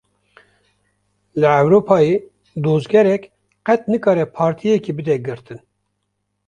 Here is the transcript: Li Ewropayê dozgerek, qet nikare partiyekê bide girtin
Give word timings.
Li 1.39 1.47
Ewropayê 1.59 2.15
dozgerek, 2.63 3.23
qet 3.67 3.81
nikare 3.93 4.25
partiyekê 4.37 4.91
bide 4.97 5.15
girtin 5.25 5.59